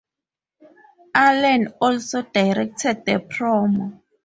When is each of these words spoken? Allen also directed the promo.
Allen 1.13 1.67
also 1.79 2.23
directed 2.23 3.05
the 3.05 3.19
promo. 3.19 3.99